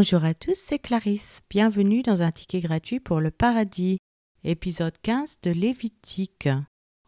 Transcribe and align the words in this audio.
Bonjour 0.00 0.24
à 0.24 0.32
tous, 0.32 0.54
c'est 0.54 0.78
Clarisse. 0.78 1.40
Bienvenue 1.50 2.02
dans 2.02 2.22
un 2.22 2.30
ticket 2.30 2.60
gratuit 2.60 3.00
pour 3.00 3.18
le 3.18 3.32
paradis, 3.32 3.98
épisode 4.44 4.94
15 5.02 5.38
de 5.42 5.50
Lévitique. 5.50 6.48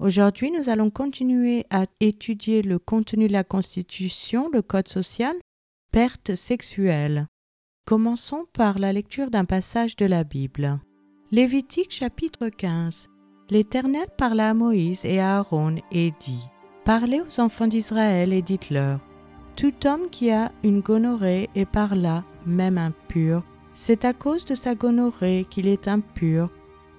Aujourd'hui, 0.00 0.50
nous 0.50 0.68
allons 0.68 0.90
continuer 0.90 1.66
à 1.70 1.86
étudier 2.00 2.62
le 2.62 2.80
contenu 2.80 3.28
de 3.28 3.32
la 3.32 3.44
Constitution, 3.44 4.50
le 4.52 4.60
Code 4.60 4.88
social, 4.88 5.36
perte 5.92 6.34
sexuelle. 6.34 7.28
Commençons 7.86 8.46
par 8.52 8.80
la 8.80 8.92
lecture 8.92 9.30
d'un 9.30 9.44
passage 9.44 9.94
de 9.94 10.06
la 10.06 10.24
Bible. 10.24 10.80
Lévitique 11.30 11.92
chapitre 11.92 12.48
15. 12.48 13.06
L'Éternel 13.50 14.08
parla 14.18 14.50
à 14.50 14.54
Moïse 14.54 15.04
et 15.04 15.20
à 15.20 15.36
Aaron 15.36 15.76
et 15.92 16.12
dit 16.18 16.44
Parlez 16.84 17.20
aux 17.20 17.38
enfants 17.38 17.68
d'Israël 17.68 18.32
et 18.32 18.42
dites-leur 18.42 18.98
Tout 19.54 19.86
homme 19.86 20.10
qui 20.10 20.32
a 20.32 20.50
une 20.64 20.80
gonorrhée 20.80 21.50
et 21.54 21.66
par 21.66 21.94
là 21.94 22.24
même 22.46 22.78
impur, 22.78 23.42
c'est 23.74 24.04
à 24.04 24.12
cause 24.12 24.44
de 24.44 24.54
sa 24.54 24.74
gonorrhée 24.74 25.46
qu'il 25.48 25.66
est 25.66 25.88
impur, 25.88 26.50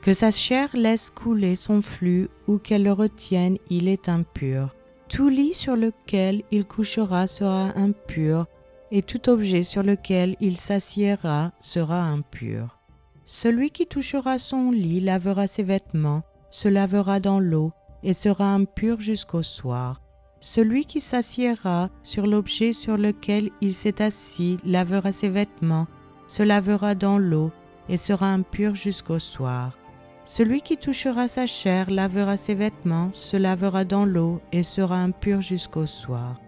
que 0.02 0.14
sa 0.14 0.32
chair 0.32 0.70
laisse 0.74 1.10
couler 1.10 1.56
son 1.56 1.82
flux 1.82 2.30
ou 2.48 2.58
qu'elle 2.58 2.84
le 2.84 2.92
retienne, 2.92 3.58
il 3.70 3.88
est 3.88 4.10
impur. 4.10 4.76
Tout 5.10 5.30
lit 5.30 5.54
sur 5.54 5.76
lequel 5.76 6.44
il 6.52 6.66
couchera 6.66 7.28
sera 7.28 7.72
impur, 7.78 8.48
et 8.92 9.02
tout 9.02 9.30
objet 9.30 9.64
sur 9.64 9.84
lequel 9.84 10.36
il 10.42 10.58
s'assiera 10.58 11.52
sera 11.60 12.02
impur. 12.02 12.80
Celui 13.26 13.70
qui 13.70 13.86
touchera 13.86 14.38
son 14.38 14.72
lit 14.72 15.00
lavera 15.00 15.48
ses 15.48 15.64
vêtements, 15.64 16.24
se 16.50 16.68
lavera 16.68 17.20
dans 17.20 17.40
l'eau, 17.40 17.72
et 18.04 18.14
sera 18.14 18.46
impur 18.46 19.00
jusqu'au 19.00 19.44
soir. 19.44 20.02
Celui 20.44 20.86
qui 20.86 21.00
s'assiera 21.00 21.92
sur 22.02 22.26
l'objet 22.26 22.74
sur 22.74 22.98
lequel 22.98 23.52
il 23.62 23.76
s'est 23.76 24.02
assis 24.02 24.58
lavera 24.66 25.12
ses 25.12 25.30
vêtements, 25.30 25.86
se 26.26 26.42
lavera 26.42 26.96
dans 26.96 27.20
l'eau, 27.20 27.52
et 27.88 27.96
sera 27.96 28.26
impur 28.26 28.74
jusqu'au 28.74 29.20
soir. 29.20 29.78
Celui 30.26 30.62
qui 30.62 30.78
touchera 30.78 31.28
sa 31.28 31.46
chair 31.46 31.92
lavera 31.92 32.38
ses 32.38 32.56
vêtements, 32.56 33.12
se 33.14 33.38
lavera 33.38 33.86
dans 33.86 34.04
l'eau, 34.04 34.42
et 34.52 34.64
sera 34.64 34.96
impur 34.96 35.42
jusqu'au 35.42 35.86
soir. 35.86 36.42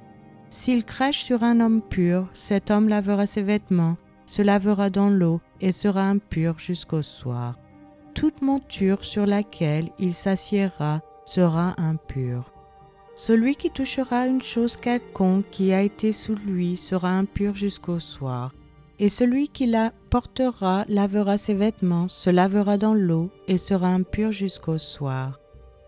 S'il 0.50 0.86
crèche 0.86 1.24
sur 1.24 1.44
un 1.44 1.60
homme 1.60 1.82
pur, 1.84 2.28
cet 2.34 2.72
homme 2.72 2.90
lavera 2.90 3.28
ses 3.28 3.44
vêtements, 3.44 3.98
se 4.26 4.42
lavera 4.42 4.90
dans 4.90 5.10
l'eau, 5.10 5.40
et 5.62 5.72
sera 5.72 6.02
impur 6.02 6.58
jusqu'au 6.58 7.04
soir. 7.04 7.60
Toute 8.16 8.42
monture 8.42 9.06
sur 9.06 9.28
laquelle 9.28 9.90
il 10.00 10.16
s'assiera 10.16 11.02
sera 11.26 11.76
impure. 11.78 12.53
Celui 13.16 13.56
qui 13.56 13.70
touchera 13.70 14.26
une 14.26 14.42
chose 14.42 14.76
quelconque 14.76 15.46
qui 15.52 15.72
a 15.72 15.82
été 15.82 16.12
sous 16.12 16.36
lui 16.36 16.78
sera 16.78 17.10
impur 17.10 17.54
jusqu'au 17.54 18.00
soir. 18.00 18.54
Et 18.98 19.10
celui 19.10 19.50
qui 19.50 19.68
la 19.68 19.92
portera 20.10 20.86
lavera 20.88 21.38
ses 21.38 21.54
vêtements, 21.54 22.08
se 22.08 22.30
lavera 22.30 22.78
dans 22.78 22.94
l'eau, 22.94 23.30
et 23.48 23.58
sera 23.58 23.88
impur 23.88 24.32
jusqu'au 24.32 24.78
soir. 24.78 25.40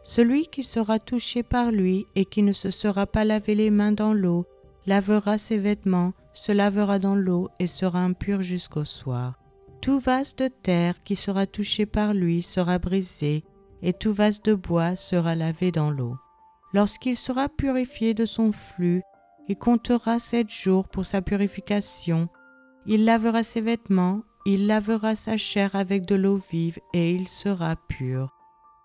Celui 0.04 0.46
qui 0.46 0.62
sera 0.62 1.00
touché 1.00 1.42
par 1.42 1.72
lui 1.72 2.06
et 2.16 2.26
qui 2.26 2.44
ne 2.44 2.52
se 2.52 2.70
sera 2.70 3.08
pas 3.08 3.26
lavé 3.26 3.56
les 3.56 3.72
mains 3.72 3.92
dans 3.92 4.14
l'eau 4.14 4.46
lavera 4.86 5.40
ses 5.40 5.58
vêtements, 5.58 6.14
se 6.34 6.52
lavera 6.52 7.00
dans 7.00 7.16
l'eau 7.16 7.50
et 7.60 7.66
sera 7.66 8.00
impur 8.00 8.44
jusqu'au 8.44 8.84
soir. 8.84 9.40
Tout 9.82 10.00
vase 10.00 10.36
de 10.36 10.48
terre 10.48 11.02
qui 11.04 11.16
sera 11.16 11.48
touché 11.48 11.88
par 11.88 12.14
lui 12.14 12.44
sera 12.44 12.78
brisé, 12.78 13.44
et 13.82 13.94
tout 13.94 14.14
vase 14.14 14.44
de 14.44 14.54
bois 14.54 14.96
sera 14.96 15.34
lavé 15.34 15.72
dans 15.72 15.90
l'eau. 15.90 16.18
Lorsqu'il 16.76 17.16
sera 17.16 17.48
purifié 17.48 18.14
de 18.14 18.26
son 18.26 18.52
flux, 18.52 19.02
il 19.48 19.56
comptera 19.56 20.20
sept 20.20 20.50
jours 20.50 20.90
pour 20.90 21.06
sa 21.06 21.22
purification. 21.22 22.28
Il 22.86 23.06
lavera 23.06 23.44
ses 23.44 23.62
vêtements, 23.62 24.24
il 24.46 24.68
lavera 24.68 25.16
sa 25.16 25.38
chair 25.38 25.74
avec 25.78 26.06
de 26.06 26.16
l'eau 26.16 26.36
vive, 26.52 26.80
et 26.94 27.16
il 27.16 27.30
sera 27.30 27.78
pur. 27.88 28.36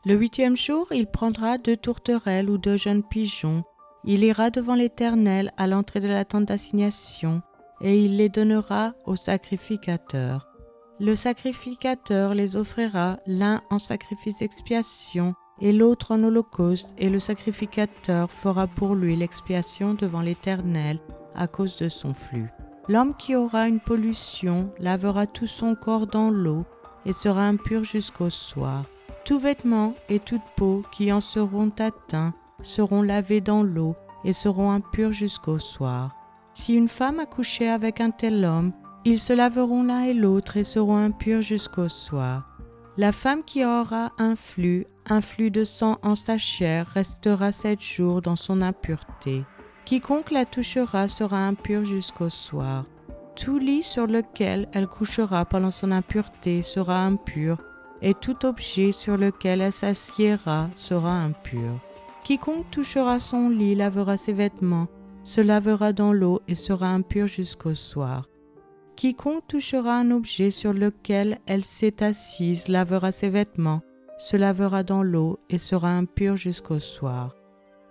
Le 0.04 0.14
huitième 0.14 0.56
jour, 0.56 0.86
il 0.92 1.08
prendra 1.08 1.58
deux 1.58 1.76
tourterelles 1.76 2.48
ou 2.48 2.58
deux 2.58 2.76
jeunes 2.76 3.02
pigeons, 3.02 3.64
il 4.04 4.22
ira 4.22 4.50
devant 4.50 4.76
l'Éternel 4.76 5.52
à 5.56 5.66
l'entrée 5.66 5.98
de 5.98 6.06
la 6.06 6.24
tente 6.24 6.44
d'assignation, 6.44 7.42
et 7.80 8.04
il 8.04 8.18
les 8.18 8.28
donnera 8.28 8.94
au 9.04 9.16
sacrificateur. 9.16 10.46
Le 11.00 11.16
sacrificateur 11.16 12.34
les 12.34 12.54
offrira 12.54 13.18
l'un 13.26 13.62
en 13.68 13.80
sacrifice 13.80 14.38
d'expiation 14.38 15.34
et 15.60 15.72
l'autre 15.72 16.12
en 16.12 16.22
holocauste, 16.22 16.94
et 16.98 17.10
le 17.10 17.18
sacrificateur 17.18 18.30
fera 18.30 18.66
pour 18.66 18.94
lui 18.94 19.16
l'expiation 19.16 19.94
devant 19.94 20.20
l'Éternel 20.20 20.98
à 21.34 21.46
cause 21.46 21.76
de 21.76 21.88
son 21.88 22.14
flux. 22.14 22.50
L'homme 22.88 23.14
qui 23.14 23.36
aura 23.36 23.68
une 23.68 23.80
pollution 23.80 24.72
lavera 24.78 25.26
tout 25.26 25.46
son 25.46 25.74
corps 25.74 26.06
dans 26.06 26.30
l'eau 26.30 26.64
et 27.06 27.12
sera 27.12 27.42
impur 27.42 27.84
jusqu'au 27.84 28.30
soir. 28.30 28.84
Tout 29.24 29.38
vêtement 29.38 29.94
et 30.08 30.18
toute 30.18 30.42
peau 30.56 30.82
qui 30.90 31.12
en 31.12 31.20
seront 31.20 31.70
atteints 31.78 32.34
seront 32.62 33.02
lavés 33.02 33.40
dans 33.40 33.62
l'eau 33.62 33.94
et 34.24 34.32
seront 34.32 34.70
impurs 34.70 35.12
jusqu'au 35.12 35.58
soir. 35.58 36.14
Si 36.52 36.74
une 36.74 36.88
femme 36.88 37.20
a 37.20 37.26
couché 37.26 37.68
avec 37.68 38.00
un 38.00 38.10
tel 38.10 38.44
homme, 38.44 38.72
ils 39.04 39.20
se 39.20 39.32
laveront 39.32 39.84
l'un 39.84 40.02
et 40.02 40.14
l'autre 40.14 40.56
et 40.56 40.64
seront 40.64 40.96
impurs 40.96 41.42
jusqu'au 41.42 41.88
soir. 41.88 42.49
La 43.00 43.12
femme 43.12 43.44
qui 43.44 43.64
aura 43.64 44.12
un 44.18 44.36
flux, 44.36 44.86
un 45.08 45.22
flux 45.22 45.50
de 45.50 45.64
sang 45.64 45.98
en 46.02 46.14
sa 46.14 46.36
chair, 46.36 46.86
restera 46.86 47.50
sept 47.50 47.80
jours 47.80 48.20
dans 48.20 48.36
son 48.36 48.60
impureté. 48.60 49.46
Quiconque 49.86 50.30
la 50.30 50.44
touchera 50.44 51.08
sera 51.08 51.38
impur 51.38 51.82
jusqu'au 51.86 52.28
soir. 52.28 52.84
Tout 53.36 53.58
lit 53.58 53.82
sur 53.82 54.06
lequel 54.06 54.68
elle 54.74 54.86
couchera 54.86 55.46
pendant 55.46 55.70
son 55.70 55.92
impureté 55.92 56.60
sera 56.60 57.02
impur, 57.02 57.56
et 58.02 58.12
tout 58.12 58.44
objet 58.44 58.92
sur 58.92 59.16
lequel 59.16 59.62
elle 59.62 59.72
s'assiera 59.72 60.68
sera 60.74 61.22
impur. 61.22 61.78
Quiconque 62.22 62.70
touchera 62.70 63.18
son 63.18 63.48
lit 63.48 63.76
lavera 63.76 64.18
ses 64.18 64.34
vêtements, 64.34 64.88
se 65.22 65.40
lavera 65.40 65.94
dans 65.94 66.12
l'eau 66.12 66.42
et 66.48 66.54
sera 66.54 66.88
impur 66.88 67.28
jusqu'au 67.28 67.74
soir. 67.74 68.26
Quiconque 69.00 69.46
touchera 69.48 69.96
un 69.96 70.10
objet 70.10 70.50
sur 70.50 70.74
lequel 70.74 71.38
elle 71.46 71.64
s'est 71.64 72.02
assise 72.02 72.68
lavera 72.68 73.12
ses 73.12 73.30
vêtements, 73.30 73.80
se 74.18 74.36
lavera 74.36 74.82
dans 74.82 75.02
l'eau 75.02 75.38
et 75.48 75.56
sera 75.56 75.88
impur 75.88 76.36
jusqu'au 76.36 76.80
soir. 76.80 77.34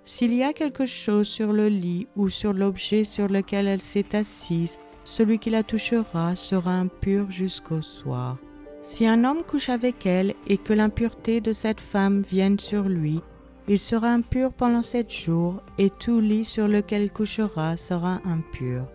S'il 0.06 0.36
y 0.36 0.44
a 0.44 0.53
quelque 0.53 0.86
chose 0.86 1.28
sur 1.28 1.52
le 1.52 1.68
lit 1.68 2.08
ou 2.16 2.30
sur 2.30 2.53
l'objet 2.53 3.03
sur 3.03 3.28
lequel 3.28 3.66
elle 3.66 3.81
s'est 3.81 4.16
assise, 4.16 4.78
celui 5.03 5.40
qui 5.40 5.50
la 5.50 5.64
touchera 5.64 6.36
sera 6.36 6.74
impur 6.74 7.31
jusqu'au 7.31 7.81
soir. 7.81 8.38
Si 8.84 9.08
un 9.08 9.24
homme 9.24 9.41
couche 9.41 9.70
avec 9.70 10.06
elle 10.06 10.36
et 10.46 10.59
que 10.59 10.74
l'impureté 10.74 11.41
de 11.41 11.53
cette 11.53 11.81
femme 11.81 12.22
vienne 12.22 12.59
sur 12.59 12.84
lui, 12.84 13.20
il 13.68 13.80
sera 13.80 14.09
impur 14.09 14.53
pendant 14.53 14.84
sept 14.84 15.12
jours, 15.12 15.64
et 15.80 15.90
tout 15.90 16.20
lit 16.20 16.46
sur 16.46 16.68
lequel 16.68 17.12
couchera 17.12 17.78
sera 17.78 18.22
impur. 18.26 18.86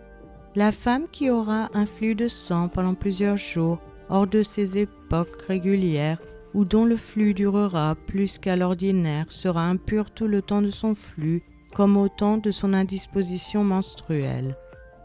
La 0.56 0.70
femme 0.70 1.06
qui 1.10 1.30
aura 1.30 1.68
un 1.74 1.84
flux 1.84 2.14
de 2.14 2.28
sang 2.28 2.68
pendant 2.68 2.94
plusieurs 2.94 3.36
jours, 3.36 3.80
hors 4.08 4.28
de 4.28 4.44
ses 4.44 4.78
époques 4.78 5.42
régulières, 5.48 6.20
ou 6.54 6.64
dont 6.64 6.84
le 6.84 6.94
flux 6.94 7.34
durera 7.34 7.96
plus 8.06 8.38
qu'à 8.38 8.54
l'ordinaire, 8.54 9.26
sera 9.30 9.62
impure 9.62 10.12
tout 10.12 10.28
le 10.28 10.42
temps 10.42 10.62
de 10.62 10.70
son 10.70 10.94
flux, 10.94 11.42
comme 11.74 11.96
au 11.96 12.08
temps 12.08 12.38
de 12.38 12.52
son 12.52 12.72
indisposition 12.72 13.64
menstruelle. 13.64 14.56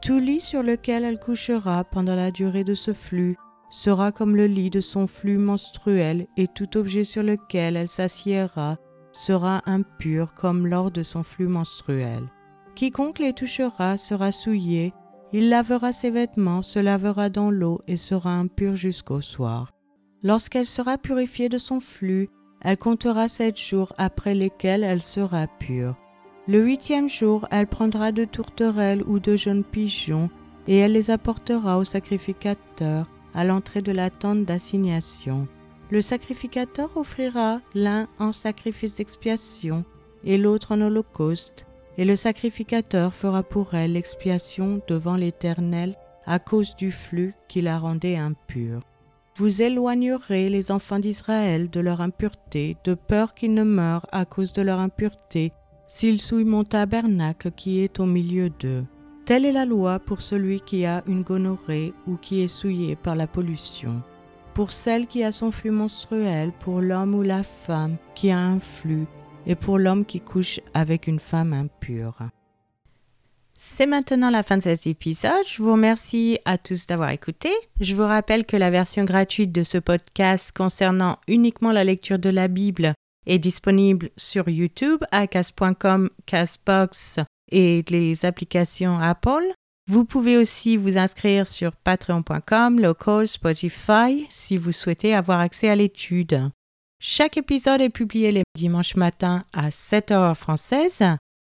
Tout 0.04 0.20
lit 0.20 0.40
sur 0.40 0.62
lequel 0.62 1.04
elle 1.04 1.20
couchera 1.20 1.84
pendant 1.84 2.16
la 2.16 2.30
durée 2.30 2.64
de 2.64 2.76
ce 2.76 2.94
flux 2.94 3.36
sera 3.72 4.12
comme 4.12 4.36
le 4.36 4.46
lit 4.46 4.70
de 4.70 4.82
son 4.82 5.08
flux 5.08 5.40
menstruel, 5.40 6.28
et 6.38 6.48
tout 6.48 6.78
objet 6.78 7.04
sur 7.04 7.24
lequel 7.24 7.76
elle 7.76 7.88
s'assiera 7.88 8.78
sera 9.12 9.64
impur 9.66 10.36
comme 10.36 10.68
lors 10.68 10.92
de 10.92 11.02
son 11.02 11.24
flux 11.24 11.48
menstruel. 11.48 12.22
Quiconque 12.76 13.18
les 13.18 13.34
touchera 13.34 13.98
sera 13.98 14.32
souillé, 14.32 14.94
il 15.32 15.50
lavera 15.50 15.92
ses 15.92 16.10
vêtements, 16.10 16.62
se 16.62 16.80
lavera 16.80 17.30
dans 17.30 17.52
l'eau 17.52 17.80
et 17.88 17.98
sera 17.98 18.32
impur 18.32 18.76
jusqu'au 18.76 19.22
soir. 19.22 19.72
Lorsqu'elle 20.24 20.66
sera 20.66 20.98
purifiée 20.98 21.50
de 21.50 21.58
son 21.58 21.80
flux, 21.80 22.30
elle 22.62 22.78
comptera 22.78 23.28
sept 23.28 23.58
jours 23.58 23.94
après 23.98 24.34
lesquels 24.34 24.84
elle 24.84 25.02
sera 25.02 25.48
pure. 25.48 25.96
Le 26.48 26.62
huitième 26.62 27.08
jour, 27.08 27.48
elle 27.52 27.68
prendra 27.68 28.12
deux 28.12 28.26
tourterelles 28.26 29.04
ou 29.04 29.20
deux 29.20 29.36
jeunes 29.36 29.64
pigeons, 29.64 30.30
et 30.68 30.78
elle 30.78 30.94
les 30.94 31.12
apportera 31.12 31.78
au 31.78 31.84
sacrificateur 31.84 33.08
à 33.34 33.44
l'entrée 33.44 33.82
de 33.82 33.92
la 33.92 34.10
tente 34.10 34.46
d'assignation. 34.46 35.48
Le 35.92 36.02
sacrificateur 36.02 36.96
offrira 36.98 37.62
l'un 37.74 38.08
en 38.20 38.32
sacrifice 38.32 38.96
d'expiation 38.96 39.86
et 40.24 40.38
l'autre 40.38 40.74
en 40.74 40.82
holocauste, 40.82 41.66
et 42.00 42.06
le 42.06 42.16
sacrificateur 42.16 43.14
fera 43.14 43.44
pour 43.44 43.74
elle 43.74 43.92
l'expiation 43.92 44.82
devant 44.88 45.18
l'Éternel 45.18 45.98
à 46.26 46.40
cause 46.40 46.74
du 46.78 46.94
flux 46.94 47.34
qui 47.50 47.60
la 47.60 47.78
rendait 47.78 48.16
impure. 48.16 48.80
Vous 49.36 49.62
éloignerez 49.62 50.48
les 50.48 50.72
enfants 50.72 51.00
d'Israël 51.00 51.70
de 51.70 51.82
leur 51.82 52.00
impureté, 52.00 52.78
de 52.86 52.94
peur 52.94 53.34
qu'ils 53.34 53.54
ne 53.54 53.64
meurent 53.64 54.08
à 54.14 54.24
cause 54.24 54.54
de 54.54 54.62
leur 54.62 54.80
impureté, 54.80 55.52
s'ils 55.88 56.22
souillent 56.22 56.46
mon 56.46 56.64
tabernacle 56.64 57.52
qui 57.52 57.80
est 57.80 58.00
au 58.00 58.06
milieu 58.06 58.50
d'eux. 58.50 58.86
Telle 59.26 59.44
est 59.44 59.52
la 59.52 59.66
loi 59.66 60.00
pour 60.00 60.22
celui 60.22 60.62
qui 60.62 60.86
a 60.86 61.04
une 61.06 61.24
gonorrhée 61.24 61.94
ou 62.08 62.16
qui 62.16 62.40
est 62.40 62.48
souillé 62.48 62.96
par 62.96 63.18
la 63.18 63.28
pollution, 63.28 64.02
pour 64.54 64.72
celle 64.72 65.06
qui 65.06 65.22
a 65.26 65.34
son 65.34 65.52
flux 65.52 65.72
menstruel, 65.72 66.54
pour 66.62 66.80
l'homme 66.80 67.14
ou 67.14 67.24
la 67.24 67.44
femme 67.44 67.98
qui 68.16 68.32
a 68.32 68.40
un 68.40 68.60
flux, 68.60 69.06
et 69.50 69.56
pour 69.56 69.80
l'homme 69.80 70.06
qui 70.06 70.22
couche 70.22 70.62
avec 70.74 71.08
une 71.08 71.20
femme 71.20 71.52
impure. 71.54 72.20
C'est 73.56 73.88
maintenant 73.88 74.30
la 74.30 74.44
fin 74.44 74.56
de 74.56 74.62
cet 74.62 74.88
épisode. 74.88 75.44
Je 75.46 75.62
vous 75.62 75.74
remercie 75.74 76.40
à 76.46 76.58
tous 76.58 76.88
d'avoir 76.88 77.10
écouté. 77.10 77.50
Je 77.82 77.94
vous 77.94 78.06
rappelle 78.06 78.46
que 78.46 78.56
la 78.56 78.70
version 78.70 79.04
gratuite 79.04 79.52
de 79.52 79.64
ce 79.64 79.80
podcast 79.80 80.56
concernant 80.56 81.18
uniquement 81.28 81.74
la 81.74 81.84
lecture 81.84 82.20
de 82.20 82.30
la 82.30 82.48
Bible 82.48 82.94
est 83.26 83.40
disponible 83.40 84.12
sur 84.16 84.48
YouTube 84.48 85.04
à 85.12 85.28
Casbox 85.28 87.20
et 87.52 87.84
les 87.90 88.26
applications 88.26 89.00
Apple. 89.00 89.52
Vous 89.90 90.06
pouvez 90.06 90.38
aussi 90.38 90.78
vous 90.78 91.00
inscrire 91.00 91.48
sur 91.48 91.76
patreon.com, 91.76 92.80
local, 92.80 93.28
Spotify 93.28 94.28
si 94.30 94.56
vous 94.56 94.72
souhaitez 94.72 95.16
avoir 95.16 95.40
accès 95.40 95.68
à 95.68 95.76
l'étude. 95.76 96.50
Chaque 97.02 97.38
épisode 97.38 97.82
est 97.82 97.90
publié 97.90 98.32
les 98.32 98.44
dimanches 98.56 98.96
matins 98.96 99.46
à 99.54 99.70
7h 99.70 100.36
française 100.36 101.04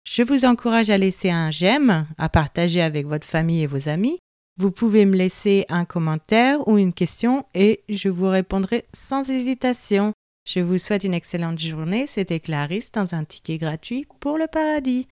je 0.07 0.23
vous 0.23 0.45
encourage 0.45 0.91
à 0.91 0.99
laisser 0.99 1.31
un 1.31 1.51
j'aime, 1.51 2.07
à 2.19 2.29
partager 2.29 2.83
avec 2.83 3.07
votre 3.07 3.27
famille 3.27 3.63
et 3.63 3.67
vos 3.67 3.89
amis. 3.89 4.19
Vous 4.59 4.71
pouvez 4.71 5.07
me 5.07 5.17
laisser 5.17 5.65
un 5.71 5.87
commentaire 5.87 6.69
ou 6.69 6.77
une 6.77 6.93
question 6.93 7.47
et 7.55 7.83
je 7.89 8.11
vous 8.11 8.29
répondrai 8.29 8.85
sans 8.93 9.29
hésitation. 9.31 10.13
Je 10.47 10.61
vous 10.61 10.77
souhaite 10.77 11.05
une 11.05 11.15
excellente 11.15 11.59
journée. 11.59 12.07
C'était 12.07 12.39
Clarisse 12.39 12.93
dans 12.93 13.15
un 13.15 13.25
ticket 13.25 13.57
gratuit 13.57 14.07
pour 14.21 14.37
le 14.37 14.47
paradis. 14.47 15.09